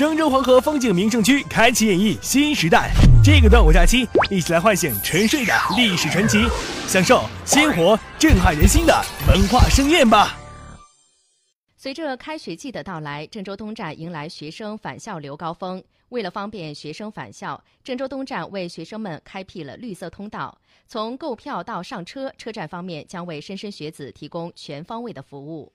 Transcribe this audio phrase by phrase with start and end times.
[0.00, 2.90] 郑州黄河风景名胜区开启演绎新时代。
[3.22, 6.38] 这个端午假期，一起来唤醒沉睡的历史传奇，
[6.88, 10.38] 享受鲜活震撼人心的文化盛宴吧。
[11.76, 15.84] 随着开学季的到来，郑州东站迎来学生返校流高峰。
[16.08, 20.56] 为了方便学生返校，郑州东站为学生们开辟了绿色通道。
[20.88, 25.70] 从购票到上车，车站方面将为莘莘学子提供全方位的服务。